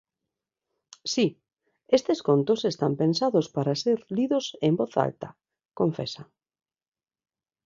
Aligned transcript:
"Si, 1.13 1.25
estes 1.97 2.19
contos 2.29 2.61
están 2.71 2.93
pensados 3.01 3.45
para 3.55 3.79
ser 3.83 3.97
lidos 4.17 4.45
en 4.67 4.73
voz 4.79 4.93
alta", 5.07 5.29
confesa. 5.79 6.23